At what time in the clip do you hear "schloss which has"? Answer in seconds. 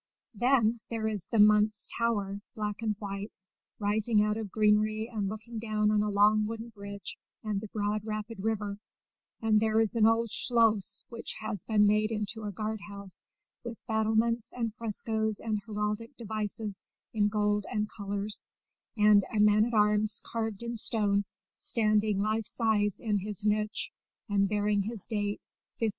10.31-11.65